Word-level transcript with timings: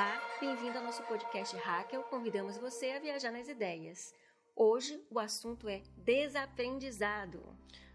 Olá, 0.00 0.18
bem-vindo 0.40 0.78
ao 0.78 0.84
nosso 0.84 1.02
podcast 1.02 1.54
Hacker. 1.58 2.00
Convidamos 2.04 2.56
você 2.56 2.92
a 2.92 2.98
viajar 2.98 3.30
nas 3.30 3.48
ideias. 3.48 4.14
Hoje 4.56 4.98
o 5.10 5.18
assunto 5.18 5.68
é 5.68 5.82
desaprendizado. 5.94 7.42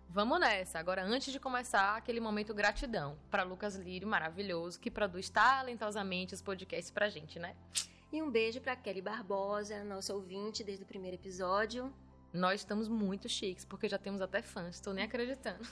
Vamos 0.07 0.39
nessa. 0.39 0.77
Agora, 0.77 1.03
antes 1.03 1.33
de 1.33 1.39
começar, 1.39 1.95
aquele 1.95 2.19
momento 2.19 2.53
gratidão 2.53 3.17
para 3.31 3.41
Lucas 3.41 3.75
Lírio, 3.75 4.07
maravilhoso, 4.07 4.79
que 4.79 4.91
produz 4.91 5.31
talentosamente 5.31 6.35
os 6.35 6.43
podcasts 6.43 6.91
pra 6.91 7.09
gente, 7.09 7.39
né? 7.39 7.55
E 8.13 8.21
um 8.21 8.29
beijo 8.29 8.61
para 8.61 8.75
Kelly 8.75 9.01
Barbosa, 9.01 9.83
nossa 9.83 10.13
ouvinte 10.13 10.63
desde 10.63 10.83
o 10.83 10.87
primeiro 10.87 11.15
episódio. 11.15 11.91
Nós 12.31 12.59
estamos 12.59 12.87
muito 12.87 13.27
chiques, 13.27 13.65
porque 13.65 13.89
já 13.89 13.97
temos 13.97 14.21
até 14.21 14.43
fãs, 14.43 14.75
estou 14.75 14.93
nem 14.93 15.05
acreditando. 15.05 15.67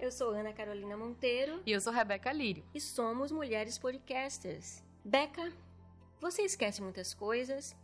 Eu 0.00 0.10
sou 0.10 0.30
Ana 0.30 0.54
Carolina 0.54 0.96
Monteiro. 0.96 1.60
E 1.66 1.72
eu 1.72 1.80
sou 1.82 1.92
Rebeca 1.92 2.32
Lírio. 2.32 2.64
E 2.72 2.80
somos 2.80 3.30
mulheres 3.30 3.76
podcasters. 3.76 4.87
Beca, 5.08 5.50
você 6.20 6.42
esquece 6.42 6.82
muitas 6.82 7.14
coisas, 7.14 7.74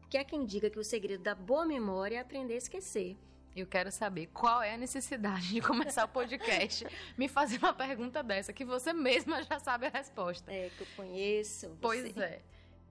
porque 0.00 0.16
há 0.16 0.24
quem 0.24 0.46
diga 0.46 0.70
que 0.70 0.78
o 0.78 0.82
segredo 0.82 1.22
da 1.22 1.34
boa 1.34 1.66
memória 1.66 2.16
é 2.16 2.20
aprender 2.20 2.54
a 2.54 2.56
esquecer. 2.56 3.18
Eu 3.54 3.66
quero 3.66 3.92
saber 3.92 4.28
qual 4.28 4.62
é 4.62 4.72
a 4.72 4.78
necessidade 4.78 5.50
de 5.50 5.60
começar 5.60 6.06
o 6.06 6.08
podcast 6.08 6.86
me 7.18 7.28
fazer 7.28 7.58
uma 7.58 7.74
pergunta 7.74 8.22
dessa, 8.22 8.50
que 8.50 8.64
você 8.64 8.94
mesma 8.94 9.42
já 9.42 9.58
sabe 9.58 9.88
a 9.88 9.90
resposta. 9.90 10.50
É, 10.50 10.70
que 10.70 10.80
eu 10.80 10.86
conheço. 10.96 11.68
Você. 11.68 11.76
Pois 11.82 12.16
é. 12.16 12.40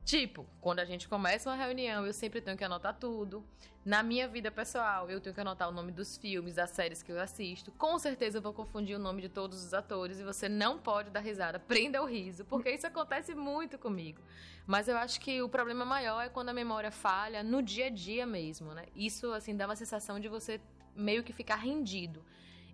Tipo, 0.10 0.44
quando 0.60 0.80
a 0.80 0.86
gente 0.86 1.08
começa 1.08 1.48
uma 1.48 1.56
reunião, 1.56 2.04
eu 2.04 2.12
sempre 2.12 2.42
tenho 2.42 2.58
que 2.58 2.64
anotar 2.64 2.96
tudo. 2.96 3.46
Na 3.86 4.02
minha 4.02 4.28
vida 4.28 4.50
pessoal, 4.50 5.08
eu 5.08 5.22
tenho 5.22 5.36
que 5.36 5.40
anotar 5.40 5.70
o 5.70 5.72
nome 5.72 5.92
dos 5.92 6.18
filmes, 6.18 6.56
das 6.56 6.72
séries 6.72 7.04
que 7.04 7.12
eu 7.12 7.22
assisto. 7.22 7.72
Com 7.74 8.00
certeza 8.00 8.40
eu 8.40 8.42
vou 8.42 8.52
confundir 8.52 8.96
o 8.96 9.00
nome 9.00 9.22
de 9.22 9.30
todos 9.30 9.64
os 9.64 9.72
atores 9.72 10.20
e 10.20 10.24
você 10.24 10.50
não 10.50 10.80
pode 10.80 11.12
dar 11.12 11.20
risada. 11.20 11.60
Prenda 11.60 12.02
o 12.02 12.08
riso, 12.08 12.44
porque 12.44 12.72
isso 12.72 12.88
acontece 12.88 13.36
muito 13.36 13.78
comigo. 13.78 14.20
Mas 14.66 14.88
eu 14.88 14.98
acho 14.98 15.22
que 15.22 15.44
o 15.44 15.48
problema 15.48 15.86
maior 15.86 16.24
é 16.24 16.28
quando 16.28 16.50
a 16.50 16.54
memória 16.54 16.90
falha 16.90 17.44
no 17.44 17.62
dia 17.62 17.86
a 17.86 17.92
dia 17.92 18.26
mesmo, 18.26 18.74
né? 18.74 18.88
Isso, 18.96 19.32
assim, 19.32 19.56
dá 19.56 19.68
uma 19.68 19.76
sensação 19.76 20.20
de 20.20 20.28
você 20.28 20.60
meio 20.96 21.24
que 21.24 21.32
ficar 21.32 21.58
rendido. 21.58 22.26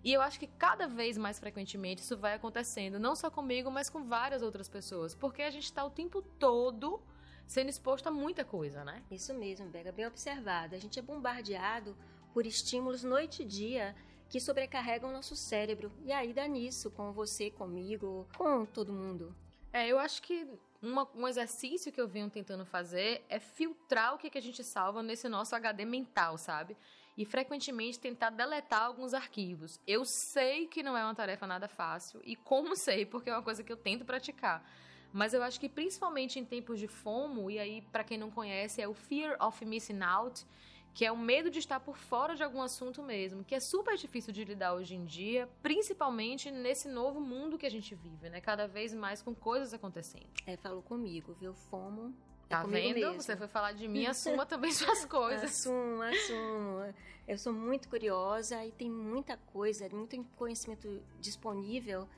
E 0.02 0.10
eu 0.10 0.22
acho 0.22 0.40
que 0.40 0.46
cada 0.46 0.88
vez 0.88 1.18
mais 1.18 1.38
frequentemente 1.38 2.00
isso 2.00 2.16
vai 2.16 2.32
acontecendo, 2.32 2.98
não 2.98 3.14
só 3.14 3.30
comigo, 3.30 3.70
mas 3.70 3.90
com 3.90 4.04
várias 4.04 4.40
outras 4.40 4.70
pessoas. 4.70 5.14
Porque 5.14 5.42
a 5.42 5.50
gente 5.50 5.64
está 5.64 5.84
o 5.84 5.90
tempo 5.90 6.22
todo 6.22 6.98
sendo 7.46 7.68
exposto 7.68 8.08
a 8.08 8.10
muita 8.10 8.44
coisa, 8.44 8.84
né? 8.84 9.02
Isso 9.10 9.32
mesmo, 9.32 9.68
Bega, 9.68 9.92
bem 9.92 10.06
observado. 10.06 10.74
A 10.74 10.78
gente 10.78 10.98
é 10.98 11.02
bombardeado 11.02 11.96
por 12.32 12.44
estímulos 12.44 13.02
noite 13.02 13.42
e 13.42 13.46
dia 13.46 13.94
que 14.28 14.40
sobrecarregam 14.40 15.10
o 15.10 15.12
nosso 15.12 15.36
cérebro. 15.36 15.92
E 16.04 16.12
aí 16.12 16.32
dá 16.32 16.46
nisso, 16.46 16.90
com 16.90 17.12
você, 17.12 17.50
comigo, 17.50 18.26
com 18.36 18.66
todo 18.66 18.92
mundo. 18.92 19.34
É, 19.72 19.86
eu 19.86 19.98
acho 19.98 20.22
que 20.22 20.46
uma, 20.82 21.08
um 21.14 21.28
exercício 21.28 21.92
que 21.92 22.00
eu 22.00 22.08
venho 22.08 22.28
tentando 22.30 22.64
fazer 22.64 23.24
é 23.28 23.38
filtrar 23.38 24.14
o 24.14 24.18
que, 24.18 24.30
que 24.30 24.38
a 24.38 24.42
gente 24.42 24.62
salva 24.64 25.02
nesse 25.02 25.28
nosso 25.28 25.54
HD 25.54 25.84
mental, 25.84 26.36
sabe? 26.36 26.76
E 27.16 27.24
frequentemente 27.24 27.98
tentar 27.98 28.30
deletar 28.30 28.82
alguns 28.82 29.14
arquivos. 29.14 29.80
Eu 29.86 30.04
sei 30.04 30.66
que 30.66 30.82
não 30.82 30.96
é 30.96 31.04
uma 31.04 31.14
tarefa 31.14 31.46
nada 31.46 31.68
fácil, 31.68 32.20
e 32.24 32.36
como 32.36 32.76
sei, 32.76 33.06
porque 33.06 33.30
é 33.30 33.32
uma 33.32 33.42
coisa 33.42 33.62
que 33.62 33.72
eu 33.72 33.76
tento 33.76 34.04
praticar. 34.04 34.64
Mas 35.12 35.32
eu 35.32 35.42
acho 35.42 35.58
que 35.58 35.68
principalmente 35.68 36.38
em 36.38 36.44
tempos 36.44 36.78
de 36.78 36.88
FOMO, 36.88 37.50
e 37.50 37.58
aí 37.58 37.82
para 37.92 38.04
quem 38.04 38.18
não 38.18 38.30
conhece, 38.30 38.80
é 38.80 38.88
o 38.88 38.94
Fear 38.94 39.36
of 39.40 39.64
Missing 39.64 40.02
Out, 40.02 40.44
que 40.92 41.04
é 41.04 41.12
o 41.12 41.16
medo 41.16 41.50
de 41.50 41.58
estar 41.58 41.78
por 41.78 41.96
fora 41.96 42.34
de 42.34 42.42
algum 42.42 42.62
assunto 42.62 43.02
mesmo, 43.02 43.44
que 43.44 43.54
é 43.54 43.60
super 43.60 43.96
difícil 43.96 44.32
de 44.32 44.44
lidar 44.44 44.74
hoje 44.74 44.94
em 44.94 45.04
dia, 45.04 45.48
principalmente 45.62 46.50
nesse 46.50 46.88
novo 46.88 47.20
mundo 47.20 47.58
que 47.58 47.66
a 47.66 47.70
gente 47.70 47.94
vive, 47.94 48.30
né? 48.30 48.40
Cada 48.40 48.66
vez 48.66 48.94
mais 48.94 49.20
com 49.20 49.34
coisas 49.34 49.74
acontecendo. 49.74 50.26
É, 50.46 50.56
falou 50.56 50.82
comigo, 50.82 51.34
viu? 51.38 51.52
FOMO 51.52 52.14
é 52.46 52.48
Tá 52.48 52.62
vendo? 52.62 52.94
Mesmo. 52.94 53.20
Você 53.20 53.36
foi 53.36 53.48
falar 53.48 53.72
de 53.72 53.88
mim, 53.88 54.06
assuma 54.06 54.46
também 54.46 54.72
suas 54.72 55.04
coisas. 55.04 55.50
assumo, 55.50 56.02
assumo. 56.02 56.94
Eu 57.26 57.36
sou 57.36 57.52
muito 57.52 57.88
curiosa 57.88 58.64
e 58.64 58.70
tem 58.70 58.88
muita 58.88 59.36
coisa, 59.36 59.88
muito 59.88 60.16
conhecimento 60.36 61.02
disponível 61.20 62.08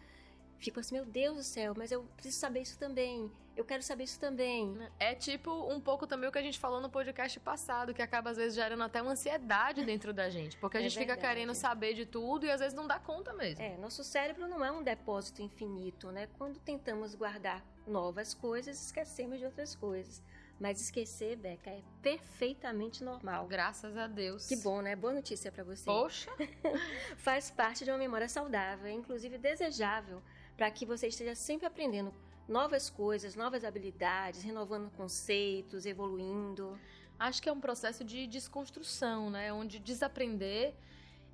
fico 0.58 0.80
assim, 0.80 0.94
meu 0.94 1.04
Deus 1.04 1.36
do 1.36 1.42
céu, 1.42 1.74
mas 1.76 1.90
eu 1.92 2.02
preciso 2.16 2.38
saber 2.38 2.60
isso 2.60 2.78
também. 2.78 3.30
Eu 3.56 3.64
quero 3.64 3.82
saber 3.82 4.04
isso 4.04 4.20
também. 4.20 4.78
É 5.00 5.16
tipo 5.16 5.50
um 5.50 5.80
pouco 5.80 6.06
também 6.06 6.28
o 6.28 6.32
que 6.32 6.38
a 6.38 6.42
gente 6.42 6.60
falou 6.60 6.80
no 6.80 6.88
podcast 6.88 7.40
passado, 7.40 7.92
que 7.92 8.00
acaba 8.00 8.30
às 8.30 8.36
vezes 8.36 8.54
gerando 8.54 8.84
até 8.84 9.02
uma 9.02 9.12
ansiedade 9.12 9.84
dentro 9.84 10.12
da 10.12 10.30
gente, 10.30 10.56
porque 10.58 10.76
a 10.76 10.80
é 10.80 10.84
gente 10.84 10.96
verdade. 10.96 11.18
fica 11.18 11.28
querendo 11.28 11.54
saber 11.54 11.94
de 11.94 12.06
tudo 12.06 12.46
e 12.46 12.50
às 12.50 12.60
vezes 12.60 12.74
não 12.74 12.86
dá 12.86 13.00
conta 13.00 13.32
mesmo. 13.32 13.60
É, 13.60 13.76
nosso 13.76 14.04
cérebro 14.04 14.46
não 14.46 14.64
é 14.64 14.70
um 14.70 14.82
depósito 14.82 15.42
infinito, 15.42 16.12
né? 16.12 16.28
Quando 16.38 16.60
tentamos 16.60 17.16
guardar 17.16 17.64
novas 17.84 18.32
coisas, 18.32 18.80
esquecemos 18.80 19.40
de 19.40 19.44
outras 19.44 19.74
coisas. 19.74 20.22
Mas 20.60 20.80
esquecer, 20.80 21.36
Beca, 21.36 21.70
é 21.70 21.82
perfeitamente 22.02 23.04
normal. 23.04 23.46
Graças 23.46 23.96
a 23.96 24.08
Deus. 24.08 24.46
Que 24.46 24.56
bom, 24.56 24.82
né? 24.82 24.96
Boa 24.96 25.12
notícia 25.12 25.52
para 25.52 25.62
você. 25.62 25.84
Poxa! 25.84 26.30
Faz 27.18 27.50
parte 27.50 27.84
de 27.84 27.90
uma 27.90 27.98
memória 27.98 28.28
saudável, 28.28 28.90
inclusive 28.90 29.38
desejável 29.38 30.20
para 30.58 30.72
que 30.72 30.84
você 30.84 31.06
esteja 31.06 31.36
sempre 31.36 31.66
aprendendo 31.66 32.12
novas 32.48 32.90
coisas, 32.90 33.36
novas 33.36 33.62
habilidades, 33.62 34.42
renovando 34.42 34.90
conceitos, 34.90 35.86
evoluindo. 35.86 36.76
Acho 37.16 37.40
que 37.40 37.48
é 37.48 37.52
um 37.52 37.60
processo 37.60 38.02
de 38.02 38.26
desconstrução, 38.26 39.30
né? 39.30 39.52
Onde 39.52 39.78
desaprender 39.78 40.74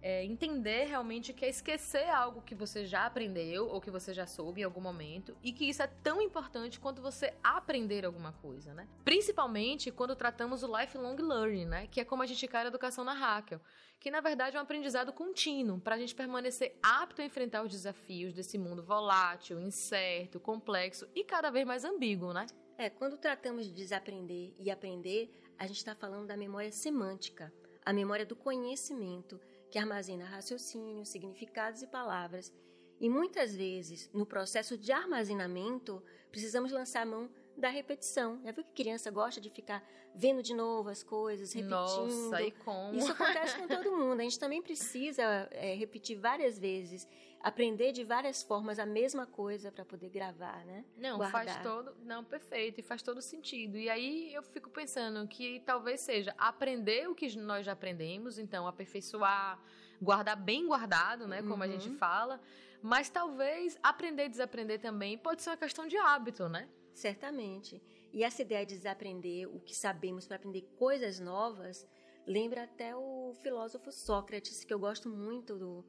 é, 0.04 0.22
entender 0.22 0.84
realmente 0.84 1.32
que 1.32 1.46
é 1.46 1.48
esquecer 1.48 2.10
algo 2.10 2.42
que 2.42 2.54
você 2.54 2.84
já 2.84 3.06
aprendeu 3.06 3.68
ou 3.68 3.80
que 3.80 3.90
você 3.90 4.12
já 4.12 4.26
soube 4.26 4.60
em 4.60 4.64
algum 4.64 4.82
momento 4.82 5.34
e 5.42 5.50
que 5.50 5.64
isso 5.64 5.82
é 5.82 5.86
tão 5.86 6.20
importante 6.20 6.78
quanto 6.78 7.00
você 7.00 7.32
aprender 7.42 8.04
alguma 8.04 8.30
coisa, 8.30 8.74
né? 8.74 8.86
Principalmente 9.02 9.90
quando 9.90 10.14
tratamos 10.14 10.62
o 10.62 10.78
lifelong 10.78 11.16
learning, 11.16 11.64
né? 11.64 11.86
Que 11.86 12.02
é 12.02 12.04
como 12.04 12.22
a 12.22 12.26
gente 12.26 12.46
quer 12.46 12.66
a 12.66 12.68
educação 12.68 13.02
na 13.02 13.14
Hackel, 13.14 13.62
que 13.98 14.10
na 14.10 14.20
verdade 14.20 14.58
é 14.58 14.60
um 14.60 14.62
aprendizado 14.62 15.10
contínuo 15.10 15.80
para 15.80 15.94
a 15.94 15.98
gente 15.98 16.14
permanecer 16.14 16.78
apto 16.82 17.22
a 17.22 17.24
enfrentar 17.24 17.64
os 17.64 17.72
desafios 17.72 18.34
desse 18.34 18.58
mundo 18.58 18.82
volátil, 18.82 19.58
incerto, 19.58 20.38
complexo 20.38 21.08
e 21.14 21.24
cada 21.24 21.50
vez 21.50 21.66
mais 21.66 21.82
ambíguo, 21.82 22.34
né? 22.34 22.44
É, 22.76 22.90
quando 22.90 23.16
tratamos 23.16 23.64
de 23.64 23.72
desaprender 23.72 24.52
e 24.58 24.70
aprender, 24.70 25.30
a 25.58 25.66
gente 25.66 25.78
está 25.78 25.94
falando 25.94 26.26
da 26.26 26.36
memória 26.36 26.70
semântica, 26.70 27.50
a 27.86 27.92
memória 27.92 28.26
do 28.26 28.36
conhecimento 28.36 29.40
que 29.74 29.78
armazena 29.80 30.24
raciocínio, 30.24 31.04
significados 31.04 31.82
e 31.82 31.88
palavras. 31.88 32.54
E 33.00 33.10
muitas 33.10 33.56
vezes, 33.56 34.08
no 34.14 34.24
processo 34.24 34.78
de 34.78 34.92
armazenamento, 34.92 36.00
precisamos 36.30 36.70
lançar 36.70 37.04
mão 37.04 37.28
da 37.56 37.68
repetição. 37.68 38.40
Já 38.42 38.52
viu 38.52 38.64
que 38.64 38.72
criança 38.72 39.10
gosta 39.10 39.40
de 39.40 39.50
ficar 39.50 39.82
vendo 40.14 40.42
de 40.42 40.54
novo 40.54 40.88
as 40.88 41.02
coisas, 41.02 41.52
repetindo? 41.52 41.70
Nossa, 41.70 42.42
e 42.42 42.50
como? 42.50 42.96
Isso 42.96 43.10
acontece 43.12 43.58
com 43.58 43.66
todo 43.66 43.92
mundo. 43.92 44.20
A 44.20 44.22
gente 44.22 44.38
também 44.38 44.60
precisa 44.62 45.22
é, 45.50 45.74
repetir 45.74 46.18
várias 46.18 46.58
vezes, 46.58 47.08
aprender 47.40 47.92
de 47.92 48.04
várias 48.04 48.42
formas 48.42 48.78
a 48.78 48.86
mesma 48.86 49.26
coisa 49.26 49.72
para 49.72 49.84
poder 49.84 50.08
gravar, 50.10 50.64
né? 50.64 50.84
Não, 50.96 51.18
Guardar. 51.18 51.44
faz 51.44 51.62
todo, 51.62 51.96
não, 52.04 52.24
perfeito, 52.24 52.80
e 52.80 52.82
faz 52.82 53.02
todo 53.02 53.20
sentido. 53.20 53.76
E 53.76 53.90
aí 53.90 54.32
eu 54.32 54.42
fico 54.42 54.70
pensando 54.70 55.26
que 55.26 55.60
talvez 55.60 56.00
seja 56.00 56.34
aprender 56.38 57.08
o 57.08 57.14
que 57.14 57.36
nós 57.36 57.66
já 57.66 57.72
aprendemos, 57.72 58.38
então 58.38 58.66
aperfeiçoar, 58.66 59.60
guardar 60.00 60.36
bem 60.36 60.66
guardado, 60.66 61.26
né, 61.26 61.42
como 61.42 61.56
uhum. 61.56 61.62
a 61.62 61.68
gente 61.68 61.88
uhum. 61.88 61.96
fala, 61.96 62.40
mas 62.82 63.08
talvez 63.08 63.78
aprender 63.82 64.26
e 64.26 64.28
desaprender 64.28 64.80
também 64.80 65.16
pode 65.16 65.42
ser 65.42 65.50
uma 65.50 65.56
questão 65.56 65.86
de 65.86 65.96
hábito, 65.96 66.48
né? 66.48 66.68
Certamente. 66.94 67.82
E 68.12 68.22
essa 68.22 68.42
ideia 68.42 68.64
de 68.64 68.76
desaprender 68.76 69.48
o 69.48 69.58
que 69.60 69.74
sabemos 69.74 70.26
para 70.26 70.36
aprender 70.36 70.62
coisas 70.78 71.18
novas 71.18 71.86
lembra 72.26 72.62
até 72.62 72.94
o 72.94 73.34
filósofo 73.42 73.92
Sócrates, 73.92 74.64
que 74.64 74.72
eu 74.72 74.78
gosto 74.78 75.08
muito 75.08 75.58
do, 75.58 75.84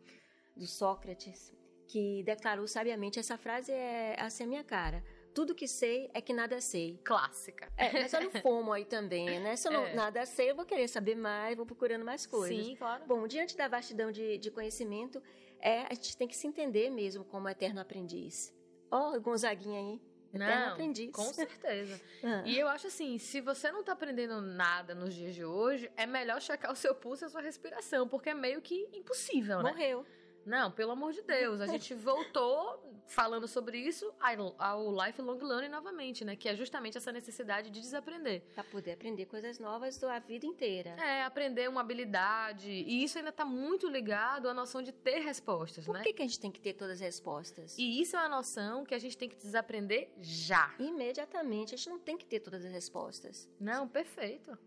do 0.56 0.66
Sócrates, 0.66 1.54
que 1.88 2.24
declarou 2.24 2.68
sabiamente 2.68 3.20
essa 3.20 3.38
frase 3.38 3.72
é 3.72 4.16
assim 4.20 4.44
a 4.44 4.48
minha 4.48 4.64
cara. 4.64 5.04
Tudo 5.34 5.54
que 5.54 5.68
sei 5.68 6.10
é 6.14 6.22
que 6.22 6.34
nada 6.34 6.62
sei. 6.62 7.00
Clássica. 7.04 7.72
É, 7.78 7.92
mas 7.92 8.14
olha 8.14 8.30
o 8.30 8.42
fomo 8.42 8.72
aí 8.72 8.86
também, 8.86 9.40
né? 9.42 9.56
Se 9.56 9.68
eu 9.68 9.72
não, 9.74 9.86
é. 9.86 9.94
nada 9.94 10.26
sei, 10.26 10.50
eu 10.50 10.56
vou 10.56 10.66
querer 10.66 10.88
saber 10.88 11.16
mais, 11.16 11.58
vou 11.58 11.66
procurando 11.66 12.06
mais 12.06 12.26
coisas. 12.26 12.66
Sim, 12.66 12.76
claro. 12.78 13.06
Bom, 13.06 13.28
diante 13.28 13.56
da 13.56 13.68
vastidão 13.68 14.12
de, 14.12 14.38
de 14.38 14.50
conhecimento, 14.50 15.22
é, 15.60 15.82
a 15.82 15.94
gente 15.94 16.16
tem 16.16 16.28
que 16.28 16.36
se 16.36 16.48
entender 16.48 16.90
mesmo 16.90 17.26
como 17.26 17.50
eterno 17.50 17.82
aprendiz. 17.82 18.54
Ó, 18.90 19.14
oh, 19.14 19.20
Gonzaguinha 19.20 19.80
aí. 19.80 20.02
Não, 20.38 20.74
aprendiz. 20.74 21.12
Com 21.12 21.34
certeza. 21.34 22.00
ah. 22.24 22.44
E 22.46 22.58
eu 22.58 22.68
acho 22.68 22.88
assim, 22.88 23.18
se 23.18 23.42
você 23.42 23.72
não 23.72 23.84
tá 23.84 23.94
aprendendo 23.94 24.42
nada 24.42 24.94
nos 24.94 25.14
dias 25.14 25.34
de 25.34 25.44
hoje, 25.44 25.92
é 25.96 26.06
melhor 26.06 26.42
checar 26.42 26.72
o 26.72 26.76
seu 26.76 26.94
pulso 26.94 27.24
e 27.24 27.28
a 27.28 27.30
sua 27.30 27.42
respiração, 27.42 28.08
porque 28.08 28.30
é 28.30 28.34
meio 28.34 28.62
que 28.62 28.90
impossível, 28.94 29.62
né? 29.62 29.72
Morreu. 29.72 30.06
Não, 30.46 30.72
pelo 30.72 30.92
amor 30.92 31.12
de 31.12 31.22
Deus. 31.24 31.60
A 31.60 31.68
gente 31.68 31.94
voltou 31.94 32.84
falando 33.08 33.48
sobre 33.48 33.78
isso 33.78 34.14
ao 34.58 34.92
lifelong 34.92 35.40
learning 35.40 35.70
novamente, 35.70 36.24
né? 36.24 36.36
Que 36.36 36.50
é 36.50 36.56
justamente 36.56 36.98
essa 36.98 37.12
necessidade 37.12 37.70
de 37.70 37.80
desaprender. 37.80 38.42
Para 38.54 38.64
poder 38.64 38.94
aprender 38.94 39.26
coisas 39.26 39.60
novas 39.60 40.04
a 40.04 40.20
vida 40.20 40.46
inteira. 40.46 40.92
É, 41.02 41.24
aprender 41.24 41.68
uma 41.68 41.82
habilidade. 41.82 42.70
E 42.70 43.04
isso 43.04 43.18
ainda 43.18 43.32
está 43.32 43.44
muito 43.44 43.88
ligado 43.88 44.48
à 44.48 44.54
noção 44.54 44.82
de 44.82 44.92
ter 44.92 45.20
respostas, 45.20 45.86
Por 45.86 45.94
né? 45.94 46.00
Por 46.00 46.06
que, 46.06 46.14
que 46.14 46.22
a 46.22 46.26
gente 46.26 46.40
tem 46.40 46.52
que 46.52 46.60
ter 46.60 46.74
todas 46.74 46.96
as 46.96 47.02
respostas? 47.02 47.76
E 47.78 48.02
isso 48.02 48.16
é 48.16 48.20
uma 48.20 48.30
noção 48.30 48.86
que 48.86 48.94
a 48.94 49.00
gente 49.00 49.18
tem 49.18 49.28
que 49.28 49.36
desaprender 49.36 50.12
já. 50.20 50.74
Imediatamente. 50.80 51.74
A 51.74 51.78
gente 51.78 51.90
não 51.90 52.00
tem 52.00 52.18
que 52.18 52.26
ter 52.26 52.40
todas 52.40 52.64
as 52.64 52.72
respostas. 52.72 53.50
Não, 53.60 53.88
perfeito. 53.88 54.58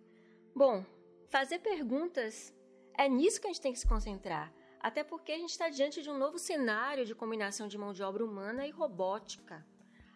Bom, 0.55 0.85
fazer 1.29 1.61
perguntas 1.61 2.53
é 2.97 3.09
nisso 3.09 3.41
que 3.41 3.47
a 3.47 3.51
gente 3.51 3.61
tem 3.61 3.73
que 3.73 3.79
se 3.79 3.87
concentrar. 3.87 4.53
Até 4.81 5.03
porque 5.03 5.33
a 5.33 5.39
gente 5.39 5.51
está 5.51 5.69
diante 5.69 6.03
de 6.03 6.11
um 6.11 6.17
novo 6.17 6.39
cenário 6.39 7.05
de 7.05 7.15
combinação 7.15 7.69
de 7.69 7.77
mão 7.77 7.93
de 7.93 8.03
obra 8.03 8.25
humana 8.25 8.67
e 8.67 8.71
robótica. 8.71 9.65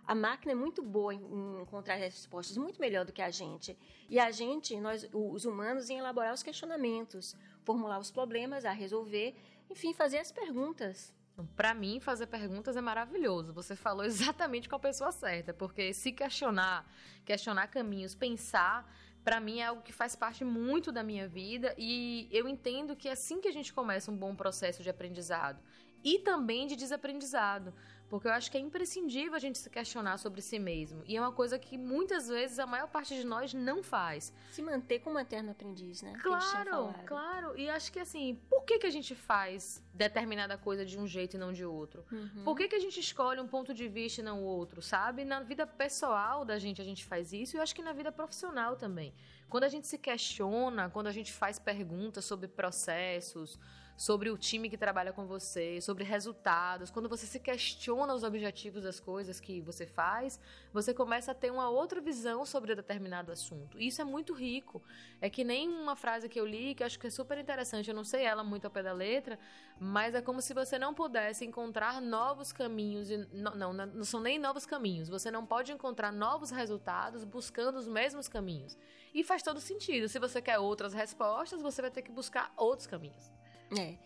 A 0.04 0.14
máquina 0.14 0.52
é 0.52 0.54
muito 0.54 0.82
boa 0.82 1.14
em 1.14 1.60
encontrar 1.60 1.94
respostas, 1.94 2.56
muito 2.56 2.80
melhor 2.80 3.04
do 3.04 3.12
que 3.12 3.22
a 3.22 3.30
gente. 3.30 3.78
E 4.08 4.18
a 4.18 4.30
gente, 4.30 4.78
nós, 4.80 5.08
os 5.12 5.44
humanos, 5.44 5.88
em 5.90 5.98
elaborar 5.98 6.34
os 6.34 6.42
questionamentos, 6.42 7.36
formular 7.62 7.98
os 7.98 8.10
problemas 8.10 8.64
a 8.64 8.72
resolver, 8.72 9.34
enfim, 9.70 9.94
fazer 9.94 10.18
as 10.18 10.32
perguntas. 10.32 11.14
Para 11.56 11.72
mim, 11.72 12.00
fazer 12.00 12.26
perguntas 12.26 12.76
é 12.76 12.80
maravilhoso. 12.80 13.52
Você 13.52 13.76
falou 13.76 14.04
exatamente 14.06 14.68
com 14.68 14.76
a 14.76 14.80
pessoa 14.80 15.12
certa, 15.12 15.54
porque 15.54 15.94
se 15.94 16.12
questionar, 16.12 16.84
questionar 17.24 17.68
caminhos, 17.68 18.14
pensar 18.14 18.92
para 19.24 19.40
mim 19.40 19.60
é 19.60 19.66
algo 19.66 19.82
que 19.82 19.92
faz 19.92 20.16
parte 20.16 20.44
muito 20.44 20.90
da 20.90 21.02
minha 21.02 21.28
vida 21.28 21.74
e 21.78 22.28
eu 22.30 22.48
entendo 22.48 22.96
que 22.96 23.08
assim 23.08 23.40
que 23.40 23.48
a 23.48 23.52
gente 23.52 23.72
começa 23.72 24.10
um 24.10 24.16
bom 24.16 24.34
processo 24.34 24.82
de 24.82 24.90
aprendizado 24.90 25.60
e 26.04 26.18
também 26.18 26.66
de 26.66 26.76
desaprendizado. 26.76 27.72
Porque 28.12 28.28
eu 28.28 28.32
acho 28.32 28.50
que 28.50 28.58
é 28.58 28.60
imprescindível 28.60 29.34
a 29.34 29.38
gente 29.38 29.56
se 29.56 29.70
questionar 29.70 30.18
sobre 30.18 30.42
si 30.42 30.58
mesmo. 30.58 31.02
E 31.06 31.16
é 31.16 31.20
uma 31.20 31.32
coisa 31.32 31.58
que 31.58 31.78
muitas 31.78 32.28
vezes 32.28 32.58
a 32.58 32.66
maior 32.66 32.86
parte 32.88 33.14
de 33.14 33.24
nós 33.24 33.54
não 33.54 33.82
faz. 33.82 34.34
Se 34.50 34.60
manter 34.60 34.98
como 34.98 35.18
eterno 35.18 35.52
aprendiz, 35.52 36.02
né? 36.02 36.12
Claro, 36.22 36.94
claro. 37.06 37.58
E 37.58 37.70
acho 37.70 37.90
que 37.90 37.98
assim, 37.98 38.38
por 38.50 38.64
que, 38.64 38.80
que 38.80 38.86
a 38.86 38.90
gente 38.90 39.14
faz 39.14 39.82
determinada 39.94 40.58
coisa 40.58 40.84
de 40.84 41.00
um 41.00 41.06
jeito 41.06 41.36
e 41.36 41.38
não 41.38 41.54
de 41.54 41.64
outro? 41.64 42.04
Uhum. 42.12 42.44
Por 42.44 42.54
que, 42.54 42.68
que 42.68 42.76
a 42.76 42.80
gente 42.80 43.00
escolhe 43.00 43.40
um 43.40 43.48
ponto 43.48 43.72
de 43.72 43.88
vista 43.88 44.20
e 44.20 44.24
não 44.24 44.44
outro, 44.44 44.82
sabe? 44.82 45.24
Na 45.24 45.40
vida 45.40 45.66
pessoal 45.66 46.44
da 46.44 46.58
gente 46.58 46.82
a 46.82 46.84
gente 46.84 47.06
faz 47.06 47.32
isso 47.32 47.56
e 47.56 47.58
eu 47.58 47.62
acho 47.62 47.74
que 47.74 47.80
na 47.80 47.94
vida 47.94 48.12
profissional 48.12 48.76
também. 48.76 49.14
Quando 49.52 49.64
a 49.64 49.68
gente 49.68 49.86
se 49.86 49.98
questiona, 49.98 50.88
quando 50.88 51.08
a 51.08 51.12
gente 51.12 51.30
faz 51.30 51.58
perguntas 51.58 52.24
sobre 52.24 52.48
processos, 52.48 53.58
sobre 53.96 54.30
o 54.30 54.38
time 54.38 54.68
que 54.68 54.76
trabalha 54.76 55.12
com 55.12 55.26
você, 55.26 55.80
sobre 55.80 56.04
resultados. 56.04 56.90
Quando 56.90 57.08
você 57.08 57.26
se 57.26 57.38
questiona 57.38 58.14
os 58.14 58.22
objetivos 58.22 58.82
das 58.82 58.98
coisas 58.98 59.38
que 59.40 59.60
você 59.60 59.86
faz, 59.86 60.40
você 60.72 60.94
começa 60.94 61.32
a 61.32 61.34
ter 61.34 61.52
uma 61.52 61.68
outra 61.68 62.00
visão 62.00 62.44
sobre 62.46 62.74
determinado 62.74 63.30
assunto. 63.30 63.78
E 63.78 63.86
isso 63.88 64.00
é 64.00 64.04
muito 64.04 64.32
rico. 64.32 64.82
É 65.20 65.28
que 65.28 65.44
nem 65.44 65.68
uma 65.68 65.94
frase 65.94 66.28
que 66.28 66.40
eu 66.40 66.46
li 66.46 66.74
que 66.74 66.82
acho 66.82 66.98
que 66.98 67.06
é 67.06 67.10
super 67.10 67.38
interessante. 67.38 67.88
Eu 67.88 67.94
não 67.94 68.04
sei 68.04 68.24
ela 68.24 68.42
muito 68.42 68.64
ao 68.64 68.70
pé 68.70 68.82
da 68.82 68.92
letra, 68.92 69.38
mas 69.78 70.14
é 70.14 70.22
como 70.22 70.40
se 70.40 70.54
você 70.54 70.78
não 70.78 70.94
pudesse 70.94 71.44
encontrar 71.44 72.00
novos 72.00 72.52
caminhos. 72.52 73.10
E, 73.10 73.18
não, 73.32 73.54
não, 73.54 73.72
não 73.72 74.04
são 74.04 74.20
nem 74.20 74.38
novos 74.38 74.64
caminhos. 74.64 75.08
Você 75.08 75.30
não 75.30 75.44
pode 75.44 75.72
encontrar 75.72 76.10
novos 76.10 76.50
resultados 76.50 77.22
buscando 77.22 77.78
os 77.78 77.86
mesmos 77.86 78.26
caminhos. 78.26 78.76
E 79.14 79.22
faz 79.42 79.44
todo 79.44 79.60
sentido. 79.60 80.08
Se 80.08 80.18
você 80.18 80.40
quer 80.40 80.58
outras 80.58 80.94
respostas, 80.94 81.60
você 81.60 81.82
vai 81.82 81.90
ter 81.90 82.02
que 82.02 82.12
buscar 82.12 82.52
outros 82.56 82.86
caminhos. 82.86 83.30
É. 83.76 83.98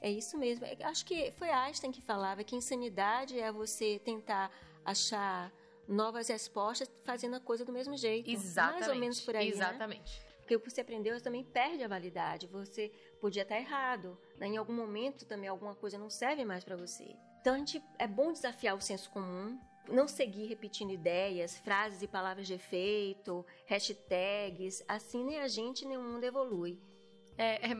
É 0.00 0.10
isso 0.10 0.36
mesmo. 0.36 0.66
É, 0.66 0.76
acho 0.82 1.06
que 1.06 1.30
foi 1.32 1.48
Einstein 1.48 1.92
que 1.92 2.02
falava 2.02 2.42
que 2.42 2.56
insanidade 2.56 3.38
é 3.38 3.52
você 3.52 4.00
tentar 4.04 4.50
achar 4.84 5.52
novas 5.86 6.28
respostas 6.28 6.90
fazendo 7.04 7.36
a 7.36 7.40
coisa 7.40 7.64
do 7.64 7.72
mesmo 7.72 7.96
jeito. 7.96 8.28
Exatamente. 8.28 8.80
Mais 8.80 8.92
ou 8.92 8.98
menos 8.98 9.20
por 9.20 9.36
aí. 9.36 9.46
Né? 9.46 9.54
Exatamente. 9.54 10.18
Né? 10.18 10.32
Porque 10.38 10.56
o 10.56 10.60
que 10.60 10.68
você 10.68 10.80
aprendeu 10.80 11.20
também 11.20 11.44
perde 11.44 11.84
a 11.84 11.88
validade. 11.88 12.48
Você 12.48 12.90
podia 13.20 13.42
estar 13.42 13.56
errado. 13.56 14.18
Né? 14.36 14.48
Em 14.48 14.56
algum 14.56 14.72
momento 14.72 15.24
também 15.24 15.48
alguma 15.48 15.76
coisa 15.76 15.96
não 15.96 16.10
serve 16.10 16.44
mais 16.44 16.64
para 16.64 16.74
você. 16.74 17.14
Então 17.40 17.54
a 17.54 17.58
gente, 17.58 17.82
é 17.98 18.08
bom 18.08 18.32
desafiar 18.32 18.76
o 18.76 18.80
senso 18.80 19.08
comum, 19.10 19.58
não 19.88 20.06
seguir 20.06 20.46
repetindo 20.46 20.92
ideias, 20.92 21.58
frases 21.58 22.02
e 22.02 22.08
palavras 22.08 22.46
de 22.46 22.54
efeito, 22.54 23.44
hashtags. 23.66 24.82
Assim 24.86 25.24
nem 25.24 25.40
a 25.40 25.48
gente 25.48 25.84
nem 25.84 25.96
o 25.96 26.02
mundo 26.02 26.24
evolui. 26.24 26.78
É, 27.36 27.70
é, 27.70 27.74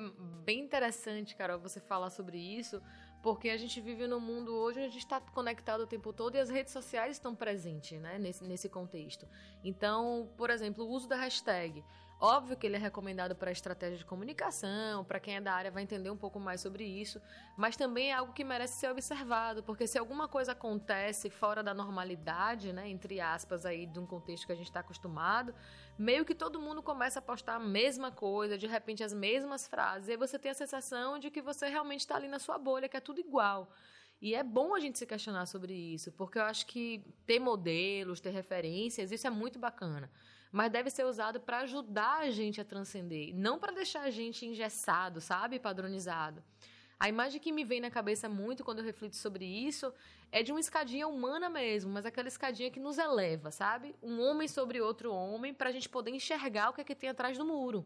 bem 0.45 0.61
interessante, 0.61 1.37
Carol, 1.37 1.59
você 1.59 1.79
falar 1.79 2.11
sobre 2.11 2.39
isso, 2.39 2.83
porque 3.23 3.51
a 3.51 3.57
gente 3.57 3.81
vive 3.81 4.07
num 4.07 4.19
mundo 4.19 4.55
hoje 4.55 4.79
onde 4.79 4.89
a 4.89 4.91
gente 4.91 5.03
está 5.03 5.21
conectado 5.21 5.83
o 5.83 5.87
tempo 5.87 6.13
todo 6.13 6.35
e 6.35 6.41
as 6.41 6.49
redes 6.49 6.73
sociais 6.73 7.17
estão 7.17 7.35
presentes 7.35 8.01
né, 8.01 8.19
nesse, 8.19 8.43
nesse 8.45 8.69
contexto. 8.69 9.29
Então, 9.63 10.29
por 10.37 10.51
exemplo, 10.51 10.85
o 10.85 10.89
uso 10.89 11.09
da 11.09 11.17
hashtag. 11.17 11.85
Óbvio 12.25 12.57
que 12.57 12.69
ele 12.69 12.77
é 12.77 12.79
recomendado 12.79 13.35
para 13.35 13.51
estratégia 13.51 13.99
de 13.99 14.05
comunicação, 14.05 15.05
para 15.05 15.19
quem 15.19 15.35
é 15.35 15.41
da 15.41 15.53
área 15.53 15.73
vai 15.73 15.83
entender 15.83 16.09
um 16.09 16.17
pouco 16.17 16.39
mais 16.39 16.61
sobre 16.61 16.85
isso, 16.85 17.21
mas 17.57 17.77
também 17.77 18.13
é 18.13 18.15
algo 18.15 18.33
que 18.33 18.45
merece 18.45 18.79
ser 18.79 18.93
observado, 18.93 19.61
porque 19.65 19.89
se 19.89 19.99
alguma 19.99 20.29
coisa 20.29 20.53
acontece 20.53 21.29
fora 21.29 21.65
da 21.65 21.75
normalidade, 21.75 22.73
né, 22.73 22.89
entre 22.89 23.21
aspas 23.21 23.67
aí 23.67 23.87
de 23.87 23.99
um 23.99 24.07
contexto 24.07 24.47
que 24.47 24.53
a 24.53 24.55
gente 24.55 24.69
está 24.69 24.79
acostumado, 24.79 25.53
meio 25.99 26.25
que 26.25 26.33
todo 26.33 26.61
mundo 26.61 26.81
começa 26.81 27.19
a 27.19 27.23
postar 27.23 27.57
a 27.57 27.59
mesma 27.59 28.13
coisa, 28.13 28.57
de 28.57 28.69
repente 28.69 29.03
as 29.03 29.13
mesmas 29.13 29.67
frases, 29.67 30.07
e 30.07 30.13
aí 30.13 30.17
você 30.17 30.39
tem 30.39 30.53
a 30.53 30.55
sensação 30.55 31.19
de 31.19 31.29
que 31.29 31.43
você 31.43 31.67
realmente 31.67 32.03
está 32.03 32.15
ali 32.15 32.29
na 32.29 32.39
sua 32.39 32.57
bolha, 32.57 32.89
que 32.89 32.97
é 32.97 33.01
tudo 33.01 33.19
igual. 33.19 33.69
E 34.21 34.37
é 34.37 34.45
bom 34.45 34.77
a 34.77 34.79
gente 34.79 34.97
se 34.97 35.07
questionar 35.07 35.47
sobre 35.47 35.75
isso, 35.75 36.13
porque 36.13 36.39
eu 36.39 36.45
acho 36.45 36.69
que 36.69 37.05
ter 37.27 37.41
modelos, 37.41 38.21
ter 38.21 38.31
referências, 38.31 39.11
isso 39.11 39.27
é 39.27 39.31
muito 39.31 39.59
bacana 39.59 40.09
mas 40.53 40.71
deve 40.71 40.91
ser 40.91 41.07
usado 41.07 41.41
para 41.41 41.61
ajudar 41.61 42.19
a 42.19 42.31
gente 42.31 42.61
a 42.61 42.65
transcender, 42.65 43.35
não 43.35 43.59
para 43.59 43.73
deixar 43.73 44.03
a 44.03 44.11
gente 44.11 44.45
engessado, 44.45 45.19
sabe, 45.19 45.59
padronizado. 45.59 46.45
A 47.01 47.09
imagem 47.09 47.41
que 47.41 47.51
me 47.51 47.65
vem 47.65 47.81
na 47.81 47.91
cabeça 47.91 48.29
muito 48.29 48.63
quando 48.63 48.79
eu 48.79 48.85
reflito 48.85 49.17
sobre 49.17 49.45
isso 49.45 49.93
é 50.31 50.43
de 50.43 50.53
uma 50.53 50.61
escadinha 50.61 51.09
humana 51.09 51.49
mesmo, 51.49 51.91
mas 51.91 52.07
aquela 52.07 52.29
escadinha 52.29 52.71
que 52.71 52.79
nos 52.79 52.97
eleva, 52.97 53.51
sabe? 53.51 53.97
Um 54.01 54.21
homem 54.21 54.47
sobre 54.47 54.81
outro 54.81 55.13
homem 55.13 55.53
para 55.53 55.71
a 55.71 55.73
gente 55.73 55.89
poder 55.89 56.13
enxergar 56.13 56.71
o 56.71 56.73
que 56.73 56.81
é 56.81 56.85
que 56.85 56.95
tem 56.95 57.11
atrás 57.11 57.37
do 57.37 57.45
muro. 57.45 57.85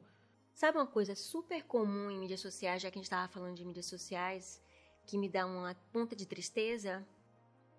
Sabe 0.53 0.77
uma 0.77 0.87
coisa 0.87 1.15
super 1.15 1.63
comum 1.65 2.11
em 2.11 2.19
mídias 2.19 2.41
sociais, 2.41 2.83
já 2.83 2.91
que 2.91 2.99
a 2.99 3.01
gente 3.01 3.07
estava 3.07 3.29
falando 3.29 3.57
de 3.57 3.65
mídias 3.65 3.87
sociais, 3.87 4.63
que 5.07 5.17
me 5.17 5.29
dá 5.29 5.47
uma 5.47 5.75
ponta 5.93 6.17
de 6.17 6.27
tristeza? 6.27 7.07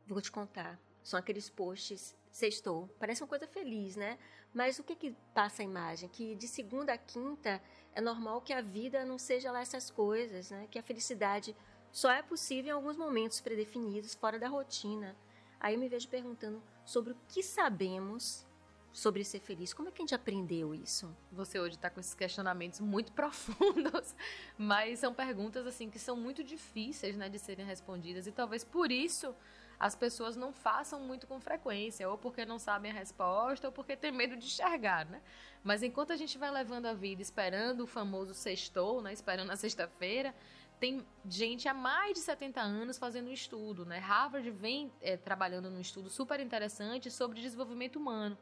Vou 0.08 0.22
te 0.22 0.32
contar. 0.32 0.80
São 1.04 1.20
aqueles 1.20 1.50
posts 1.50 2.16
sextou. 2.38 2.88
Parece 3.00 3.24
uma 3.24 3.28
coisa 3.28 3.48
feliz, 3.48 3.96
né? 3.96 4.20
Mas 4.54 4.78
o 4.78 4.84
que 4.84 4.96
que 4.96 5.16
passa 5.34 5.64
a 5.64 5.66
imagem? 5.66 6.08
Que 6.08 6.36
de 6.36 6.48
segunda 6.48 6.94
a 6.94 6.98
quinta 6.98 7.60
é 7.96 8.00
normal 8.00 8.42
que 8.42 8.54
a 8.54 8.62
vida 8.62 9.04
não 9.04 9.18
seja 9.18 9.52
lá 9.52 9.62
essas 9.62 9.90
coisas, 9.90 10.52
né? 10.52 10.68
Que 10.70 10.78
a 10.78 10.84
felicidade 10.84 11.56
só 11.92 12.12
é 12.12 12.22
possível 12.22 12.70
em 12.70 12.74
alguns 12.74 12.96
momentos 12.96 13.42
predefinidos, 13.42 14.14
fora 14.14 14.38
da 14.38 14.48
rotina. 14.48 15.16
Aí 15.60 15.74
eu 15.74 15.80
me 15.80 15.90
vejo 15.90 16.08
perguntando 16.08 16.62
sobre 16.86 17.14
o 17.14 17.18
que 17.28 17.42
sabemos 17.42 18.46
sobre 18.94 19.24
ser 19.24 19.40
feliz. 19.40 19.74
Como 19.74 19.90
é 19.90 19.92
que 19.92 20.02
a 20.02 20.04
gente 20.04 20.16
aprendeu 20.16 20.76
isso? 20.76 21.16
Você 21.32 21.60
hoje 21.60 21.76
está 21.76 21.90
com 21.90 22.00
esses 22.00 22.14
questionamentos 22.14 22.80
muito 22.80 23.12
profundos, 23.14 24.16
mas 24.58 25.00
são 25.00 25.14
perguntas 25.14 25.66
assim 25.66 25.90
que 25.90 25.98
são 25.98 26.16
muito 26.16 26.44
difíceis, 26.44 27.16
né, 27.16 27.30
de 27.30 27.40
serem 27.40 27.66
respondidas 27.66 28.28
e 28.28 28.32
talvez 28.32 28.64
por 28.64 28.92
isso 28.92 29.36
as 29.80 29.96
pessoas 29.96 30.36
não 30.36 30.52
façam 30.52 31.00
muito 31.00 31.28
com 31.28 31.40
frequência, 31.40 32.10
ou 32.10 32.18
porque 32.18 32.46
não 32.46 32.58
sabem 32.58 32.92
a 32.92 32.94
resposta, 32.94 33.68
ou 33.68 33.72
porque 33.72 33.96
tem 33.96 34.12
medo 34.12 34.36
de 34.36 34.46
enxergar, 34.46 35.06
né? 35.06 35.22
Mas 35.64 35.84
enquanto 35.84 36.12
a 36.12 36.16
gente 36.16 36.38
vai 36.38 36.50
levando 36.50 36.88
a 36.88 36.94
vida 36.94 37.22
esperando 37.22 37.82
o 37.82 37.88
famoso 37.88 38.34
sextou, 38.34 39.02
né? 39.02 39.14
Esperando 39.14 39.52
a 39.52 39.56
sexta-feira, 39.56 40.34
tem 40.80 41.06
gente 41.28 41.68
há 41.68 41.74
mais 41.74 42.14
de 42.14 42.20
70 42.20 42.62
anos 42.62 42.98
fazendo 42.98 43.30
um 43.30 43.34
estudo, 43.34 43.86
né? 43.86 44.00
Harvard 44.00 44.50
vem 44.50 44.92
é, 45.02 45.16
trabalhando 45.16 45.70
num 45.70 45.80
estudo 45.80 46.10
super 46.10 46.40
interessante 46.40 47.12
sobre 47.12 47.42
desenvolvimento 47.42 47.98
humano. 47.98 48.38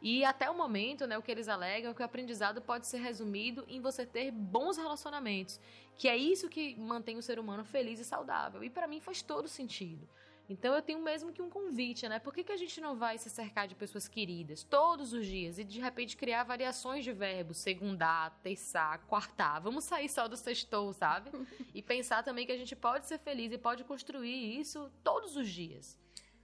E 0.00 0.24
até 0.24 0.50
o 0.50 0.54
momento, 0.56 1.06
né, 1.06 1.16
o 1.16 1.22
que 1.22 1.30
eles 1.30 1.48
alegam 1.48 1.92
é 1.92 1.94
que 1.94 2.02
o 2.02 2.04
aprendizado 2.04 2.60
pode 2.60 2.88
ser 2.88 2.98
resumido 2.98 3.64
em 3.68 3.80
você 3.80 4.04
ter 4.04 4.32
bons 4.32 4.76
relacionamentos, 4.76 5.60
que 5.96 6.08
é 6.08 6.16
isso 6.16 6.48
que 6.48 6.74
mantém 6.76 7.16
o 7.16 7.22
ser 7.22 7.38
humano 7.38 7.64
feliz 7.64 8.00
e 8.00 8.04
saudável. 8.04 8.64
E 8.64 8.68
para 8.68 8.88
mim 8.88 9.00
faz 9.00 9.22
todo 9.22 9.46
sentido. 9.46 10.08
Então 10.48 10.74
eu 10.74 10.82
tenho 10.82 11.00
mesmo 11.00 11.32
que 11.32 11.40
um 11.40 11.48
convite, 11.48 12.08
né? 12.08 12.18
Por 12.18 12.34
que, 12.34 12.44
que 12.44 12.52
a 12.52 12.56
gente 12.56 12.80
não 12.80 12.96
vai 12.96 13.16
se 13.16 13.30
cercar 13.30 13.66
de 13.66 13.74
pessoas 13.74 14.08
queridas 14.08 14.62
todos 14.62 15.12
os 15.12 15.26
dias 15.26 15.58
e 15.58 15.64
de 15.64 15.80
repente 15.80 16.16
criar 16.16 16.44
variações 16.44 17.04
de 17.04 17.12
verbos, 17.12 17.58
segundar, 17.58 18.38
terçar, 18.42 18.98
quartar? 19.06 19.60
Vamos 19.60 19.84
sair 19.84 20.08
só 20.08 20.26
do 20.28 20.36
sextou, 20.36 20.92
sabe? 20.92 21.30
e 21.74 21.80
pensar 21.80 22.22
também 22.22 22.44
que 22.44 22.52
a 22.52 22.58
gente 22.58 22.74
pode 22.74 23.06
ser 23.06 23.18
feliz 23.18 23.52
e 23.52 23.58
pode 23.58 23.84
construir 23.84 24.58
isso 24.58 24.90
todos 25.02 25.36
os 25.36 25.48
dias. 25.48 25.96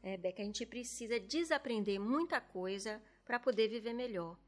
É, 0.03 0.17
Beca, 0.17 0.43
a 0.43 0.45
gente 0.45 0.65
precisa 0.65 1.19
desaprender 1.19 2.01
muita 2.01 2.41
coisa 2.41 3.03
para 3.25 3.39
poder 3.39 3.69
viver 3.69 3.93
melhor. 3.93 4.39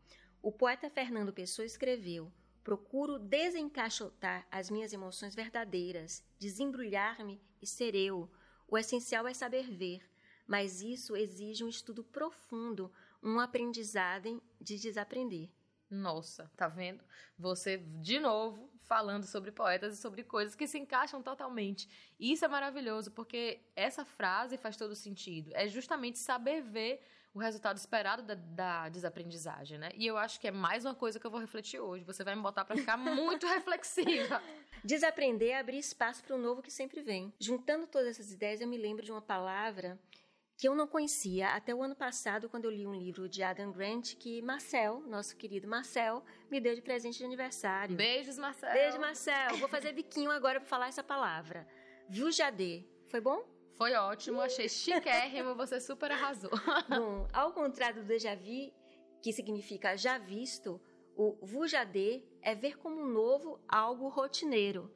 O 0.40 0.50
poeta 0.50 0.88
Fernando 0.88 1.32
Pessoa 1.32 1.66
escreveu: 1.66 2.32
Procuro 2.62 3.18
desencaixotar 3.18 4.46
as 4.50 4.70
minhas 4.70 4.92
emoções 4.92 5.34
verdadeiras, 5.34 6.24
desembrulhar-me 6.38 7.40
e 7.60 7.66
ser 7.66 7.94
eu. 7.94 8.30
O 8.70 8.78
essencial 8.78 9.26
é 9.26 9.34
saber 9.34 9.68
ver, 9.68 10.00
mas 10.46 10.80
isso 10.80 11.16
exige 11.16 11.64
um 11.64 11.68
estudo 11.68 12.04
profundo, 12.04 12.92
um 13.20 13.40
aprendizado 13.40 14.40
de 14.60 14.78
desaprender. 14.78 15.50
Nossa, 15.90 16.48
tá 16.56 16.68
vendo? 16.68 17.02
Você, 17.36 17.78
de 17.78 18.20
novo, 18.20 18.70
falando 18.82 19.24
sobre 19.24 19.50
poetas 19.50 19.94
e 19.94 20.00
sobre 20.00 20.22
coisas 20.22 20.54
que 20.54 20.68
se 20.68 20.78
encaixam 20.78 21.20
totalmente. 21.20 21.88
Isso 22.18 22.44
é 22.44 22.48
maravilhoso, 22.48 23.10
porque 23.10 23.60
essa 23.74 24.04
frase 24.04 24.56
faz 24.56 24.76
todo 24.76 24.94
sentido. 24.94 25.50
É 25.52 25.66
justamente 25.66 26.20
saber 26.20 26.62
ver 26.62 27.02
o 27.32 27.38
resultado 27.38 27.76
esperado 27.76 28.22
da, 28.22 28.34
da, 28.34 28.88
desaprendizagem, 28.88 29.78
né? 29.78 29.90
E 29.94 30.06
eu 30.06 30.16
acho 30.16 30.40
que 30.40 30.48
é 30.48 30.50
mais 30.50 30.84
uma 30.84 30.94
coisa 30.94 31.20
que 31.20 31.26
eu 31.26 31.30
vou 31.30 31.40
refletir 31.40 31.78
hoje. 31.78 32.04
Você 32.04 32.24
vai 32.24 32.34
me 32.34 32.42
botar 32.42 32.64
para 32.64 32.76
ficar 32.76 32.96
muito 32.98 33.46
reflexiva. 33.46 34.42
Desaprender 34.84 35.50
é 35.50 35.58
abrir 35.58 35.78
espaço 35.78 36.24
para 36.24 36.34
o 36.34 36.38
novo 36.38 36.62
que 36.62 36.70
sempre 36.70 37.02
vem. 37.02 37.32
Juntando 37.38 37.86
todas 37.86 38.08
essas 38.08 38.32
ideias, 38.32 38.60
eu 38.60 38.66
me 38.66 38.76
lembro 38.76 39.04
de 39.04 39.12
uma 39.12 39.22
palavra 39.22 39.98
que 40.60 40.68
eu 40.68 40.74
não 40.74 40.86
conhecia 40.86 41.48
até 41.54 41.74
o 41.74 41.82
ano 41.82 41.96
passado, 41.96 42.48
quando 42.48 42.66
eu 42.66 42.70
li 42.70 42.86
um 42.86 42.94
livro 42.94 43.26
de 43.26 43.42
Adam 43.42 43.72
Grant 43.72 44.14
que 44.16 44.42
Marcel, 44.42 45.00
nosso 45.06 45.34
querido 45.34 45.66
Marcel, 45.66 46.22
me 46.50 46.60
deu 46.60 46.74
de 46.74 46.82
presente 46.82 47.16
de 47.16 47.24
aniversário. 47.24 47.96
Beijos, 47.96 48.36
Marcel. 48.36 48.72
Beijo, 48.72 49.00
Marcel. 49.00 49.56
Vou 49.56 49.68
fazer 49.68 49.92
biquinho 49.92 50.30
agora 50.30 50.60
para 50.60 50.68
falar 50.68 50.88
essa 50.88 51.02
palavra. 51.02 51.66
Vujadê. 52.10 52.84
Foi 53.08 53.22
bom? 53.22 53.59
Foi 53.80 53.94
ótimo, 53.94 54.42
achei 54.42 54.68
chiquérrimo, 54.68 55.54
você 55.54 55.80
super 55.80 56.12
arrasou. 56.12 56.50
Bom, 56.86 57.26
ao 57.32 57.50
contrário 57.50 58.02
do 58.02 58.06
déjà 58.06 58.34
vu, 58.34 58.70
que 59.22 59.32
significa 59.32 59.96
já 59.96 60.18
visto, 60.18 60.78
o 61.16 61.38
vujadê 61.40 62.22
é 62.42 62.54
ver 62.54 62.76
como 62.76 63.06
novo 63.06 63.58
algo 63.66 64.06
rotineiro. 64.08 64.94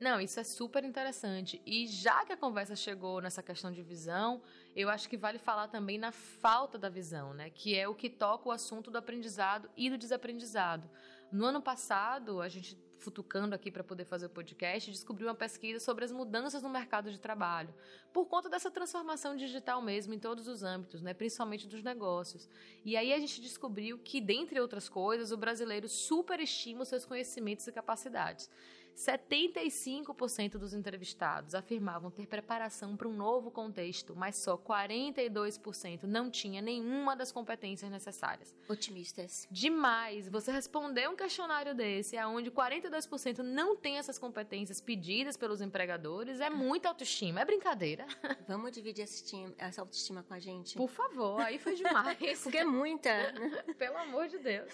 Não, 0.00 0.20
isso 0.20 0.40
é 0.40 0.42
super 0.42 0.82
interessante. 0.82 1.62
E 1.64 1.86
já 1.86 2.24
que 2.24 2.32
a 2.32 2.36
conversa 2.36 2.74
chegou 2.74 3.20
nessa 3.20 3.44
questão 3.44 3.70
de 3.70 3.80
visão, 3.80 4.42
eu 4.74 4.88
acho 4.88 5.08
que 5.08 5.16
vale 5.16 5.38
falar 5.38 5.68
também 5.68 5.96
na 5.96 6.10
falta 6.10 6.76
da 6.76 6.88
visão, 6.88 7.32
né? 7.32 7.48
Que 7.48 7.78
é 7.78 7.86
o 7.86 7.94
que 7.94 8.10
toca 8.10 8.48
o 8.48 8.52
assunto 8.52 8.90
do 8.90 8.98
aprendizado 8.98 9.70
e 9.76 9.88
do 9.88 9.96
desaprendizado. 9.96 10.90
No 11.30 11.44
ano 11.44 11.62
passado, 11.62 12.40
a 12.40 12.48
gente 12.48 12.74
futucando 13.04 13.54
aqui 13.54 13.70
para 13.70 13.84
poder 13.84 14.06
fazer 14.06 14.26
o 14.26 14.30
podcast, 14.30 14.90
descobriu 14.90 15.28
uma 15.28 15.34
pesquisa 15.34 15.78
sobre 15.78 16.04
as 16.04 16.10
mudanças 16.10 16.62
no 16.62 16.70
mercado 16.70 17.12
de 17.12 17.20
trabalho, 17.20 17.72
por 18.12 18.26
conta 18.26 18.48
dessa 18.48 18.70
transformação 18.70 19.36
digital 19.36 19.82
mesmo 19.82 20.14
em 20.14 20.18
todos 20.18 20.48
os 20.48 20.62
âmbitos, 20.62 21.02
né, 21.02 21.12
principalmente 21.12 21.68
dos 21.68 21.82
negócios. 21.82 22.48
E 22.84 22.96
aí 22.96 23.12
a 23.12 23.18
gente 23.18 23.40
descobriu 23.42 23.98
que, 23.98 24.20
dentre 24.20 24.58
outras 24.58 24.88
coisas, 24.88 25.30
o 25.30 25.36
brasileiro 25.36 25.88
superestima 25.88 26.82
os 26.82 26.88
seus 26.88 27.04
conhecimentos 27.04 27.66
e 27.66 27.72
capacidades. 27.72 28.48
75% 28.94 30.52
dos 30.52 30.72
entrevistados 30.72 31.54
afirmavam 31.54 32.10
ter 32.10 32.26
preparação 32.26 32.96
para 32.96 33.08
um 33.08 33.12
novo 33.12 33.50
contexto, 33.50 34.14
mas 34.14 34.36
só 34.36 34.56
42% 34.56 36.04
não 36.04 36.30
tinha 36.30 36.62
nenhuma 36.62 37.16
das 37.16 37.32
competências 37.32 37.90
necessárias. 37.90 38.54
Otimistas. 38.68 39.48
Demais. 39.50 40.28
Você 40.28 40.52
responder 40.52 41.08
um 41.08 41.16
questionário 41.16 41.74
desse, 41.74 42.16
onde 42.24 42.50
42% 42.50 43.38
não 43.38 43.76
tem 43.76 43.98
essas 43.98 44.18
competências 44.18 44.80
pedidas 44.80 45.36
pelos 45.36 45.60
empregadores, 45.60 46.40
é 46.40 46.48
muita 46.48 46.88
autoestima. 46.88 47.40
É 47.40 47.44
brincadeira. 47.44 48.06
Vamos 48.46 48.70
dividir 48.72 49.04
essa 49.58 49.80
autoestima 49.80 50.22
com 50.22 50.34
a 50.34 50.38
gente? 50.38 50.76
Por 50.76 50.88
favor, 50.88 51.40
aí 51.40 51.58
foi 51.58 51.74
demais. 51.74 52.16
Porque 52.42 52.58
é 52.58 52.64
muita. 52.64 53.10
Pelo 53.76 53.96
amor 53.98 54.28
de 54.28 54.38
Deus. 54.38 54.72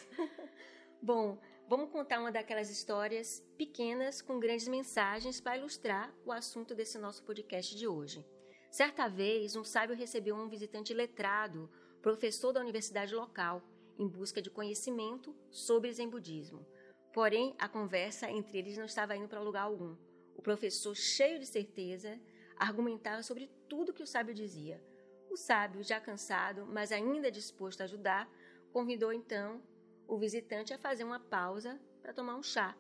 Bom, 1.01 1.39
Vamos 1.71 1.91
contar 1.91 2.19
uma 2.19 2.33
daquelas 2.33 2.69
histórias 2.69 3.47
pequenas 3.57 4.21
com 4.21 4.41
grandes 4.41 4.67
mensagens 4.67 5.41
para 5.41 5.57
ilustrar 5.57 6.13
o 6.27 6.33
assunto 6.33 6.75
desse 6.75 6.99
nosso 6.99 7.23
podcast 7.23 7.77
de 7.77 7.87
hoje. 7.87 8.27
Certa 8.73 9.07
vez, 9.07 9.55
um 9.55 9.63
sábio 9.63 9.95
recebeu 9.95 10.35
um 10.35 10.49
visitante 10.49 10.93
letrado, 10.93 11.71
professor 12.03 12.53
da 12.53 12.59
universidade 12.59 13.15
local, 13.15 13.63
em 13.97 14.09
busca 14.09 14.43
de 14.43 14.51
conhecimento 14.51 15.33
sobre 15.49 15.93
Zen 15.93 16.09
budismo. 16.09 16.67
Porém, 17.13 17.55
a 17.57 17.69
conversa 17.69 18.29
entre 18.29 18.59
eles 18.59 18.77
não 18.77 18.87
estava 18.87 19.15
indo 19.15 19.29
para 19.29 19.41
lugar 19.41 19.63
algum. 19.63 19.95
O 20.35 20.43
professor, 20.43 20.97
cheio 20.97 21.39
de 21.39 21.47
certeza, 21.47 22.21
argumentava 22.57 23.23
sobre 23.23 23.49
tudo 23.69 23.95
que 23.95 24.03
o 24.03 24.09
sábio 24.09 24.35
dizia. 24.35 24.83
O 25.31 25.37
sábio, 25.37 25.85
já 25.85 26.01
cansado, 26.01 26.67
mas 26.67 26.91
ainda 26.91 27.31
disposto 27.31 27.81
a 27.81 27.85
ajudar, 27.85 28.29
convidou 28.73 29.13
então 29.13 29.63
o 30.11 30.19
visitante 30.19 30.75
a 30.75 30.79
fazer 30.79 31.05
uma 31.05 31.21
pausa 31.21 31.81
para 32.03 32.13
tomar 32.13 32.35
um 32.35 32.43
chá. 32.43 32.77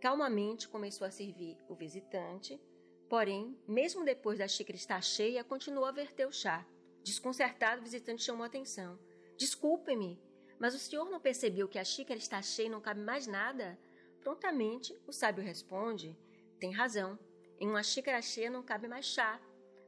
Calmamente 0.00 0.68
começou 0.68 1.06
a 1.06 1.10
servir 1.10 1.56
o 1.68 1.76
visitante, 1.76 2.60
porém, 3.08 3.56
mesmo 3.68 4.04
depois 4.04 4.40
da 4.40 4.48
xícara 4.48 4.76
estar 4.76 5.00
cheia, 5.00 5.44
continuou 5.44 5.86
a 5.86 5.92
verter 5.92 6.26
o 6.26 6.32
chá. 6.32 6.66
Desconcertado, 7.04 7.80
o 7.80 7.84
visitante 7.84 8.24
chamou 8.24 8.42
a 8.42 8.46
atenção. 8.48 8.98
Desculpe-me, 9.38 10.20
mas 10.58 10.74
o 10.74 10.78
senhor 10.78 11.08
não 11.08 11.20
percebeu 11.20 11.68
que 11.68 11.78
a 11.78 11.84
xícara 11.84 12.18
está 12.18 12.42
cheia 12.42 12.66
e 12.66 12.70
não 12.70 12.80
cabe 12.80 13.00
mais 13.00 13.28
nada? 13.28 13.78
Prontamente, 14.20 14.92
o 15.06 15.12
sábio 15.12 15.44
responde: 15.44 16.18
Tem 16.58 16.72
razão. 16.72 17.16
Em 17.60 17.68
uma 17.68 17.82
xícara 17.84 18.20
cheia 18.20 18.50
não 18.50 18.62
cabe 18.62 18.88
mais 18.88 19.06
chá. 19.06 19.40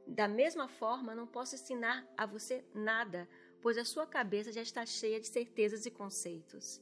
Da 0.07 0.27
mesma 0.27 0.67
forma, 0.67 1.13
não 1.13 1.27
posso 1.27 1.55
ensinar 1.55 2.07
a 2.15 2.25
você 2.25 2.63
nada, 2.73 3.27
pois 3.63 3.77
a 3.77 3.85
sua 3.85 4.05
cabeça 4.05 4.51
já 4.51 4.61
está 4.61 4.85
cheia 4.85 5.21
de 5.21 5.27
certezas 5.27 5.85
e 5.85 5.89
conceitos. 5.89 6.81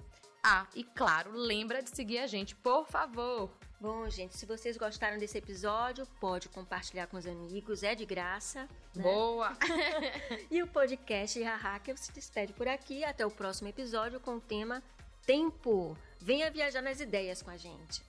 Ah, 0.44 0.66
e 0.74 0.84
claro, 0.84 1.34
lembra 1.34 1.84
de 1.84 1.90
seguir 1.90 2.20
a 2.20 2.28
gente, 2.28 2.56
por 2.56 2.88
favor. 2.88 3.52
Bom, 3.80 4.10
gente, 4.10 4.38
se 4.38 4.46
vocês 4.46 4.78
gostaram 4.78 5.18
desse 5.18 5.38
episódio, 5.38 6.08
pode 6.20 6.50
compartilhar 6.50 7.08
com 7.08 7.18
os 7.18 7.28
amigos, 7.28 7.84
é 7.84 7.94
de 7.94 8.06
graça. 8.06 8.68
Né? 8.96 9.04
Boa! 9.04 9.58
e 10.50 10.64
o 10.64 10.68
podcast 10.68 11.44
Hahakel 11.44 11.98
se 11.98 12.12
despede 12.12 12.54
por 12.54 12.68
aqui. 12.68 13.04
Até 13.04 13.26
o 13.26 13.32
próximo 13.32 13.70
episódio 13.70 14.20
com 14.20 14.36
o 14.36 14.42
tema 14.42 14.84
Tempo. 15.26 15.98
Venha 16.22 16.51
viajar 16.51 16.82
nas 16.84 17.00
ideias 17.00 17.42
com 17.42 17.50
a 17.50 17.58
gente. 17.58 18.04